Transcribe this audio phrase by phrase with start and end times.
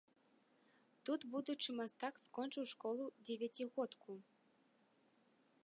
[1.09, 4.19] Тут будучы мастак скончыў школу-дзевяцігодку.